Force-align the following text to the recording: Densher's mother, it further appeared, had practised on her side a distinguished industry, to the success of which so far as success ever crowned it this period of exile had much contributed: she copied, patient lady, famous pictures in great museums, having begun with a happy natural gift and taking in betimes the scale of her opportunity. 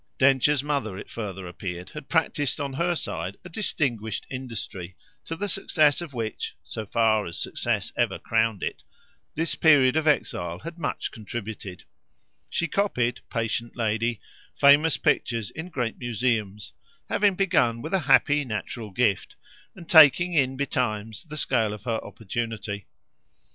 Densher's 0.17 0.63
mother, 0.63 0.97
it 0.97 1.11
further 1.11 1.45
appeared, 1.45 1.91
had 1.91 2.09
practised 2.09 2.59
on 2.59 2.73
her 2.73 2.95
side 2.95 3.37
a 3.45 3.49
distinguished 3.49 4.25
industry, 4.31 4.95
to 5.25 5.35
the 5.35 5.47
success 5.47 6.01
of 6.01 6.11
which 6.11 6.55
so 6.63 6.87
far 6.87 7.27
as 7.27 7.37
success 7.37 7.91
ever 7.95 8.17
crowned 8.17 8.63
it 8.63 8.81
this 9.35 9.53
period 9.53 9.95
of 9.95 10.07
exile 10.07 10.57
had 10.57 10.79
much 10.79 11.11
contributed: 11.11 11.83
she 12.49 12.67
copied, 12.67 13.19
patient 13.29 13.75
lady, 13.75 14.19
famous 14.55 14.97
pictures 14.97 15.51
in 15.51 15.69
great 15.69 15.99
museums, 15.99 16.73
having 17.07 17.35
begun 17.35 17.79
with 17.83 17.93
a 17.93 17.99
happy 18.09 18.43
natural 18.43 18.89
gift 18.89 19.35
and 19.75 19.87
taking 19.87 20.33
in 20.33 20.57
betimes 20.57 21.25
the 21.25 21.37
scale 21.37 21.73
of 21.73 21.83
her 21.83 22.03
opportunity. 22.03 22.87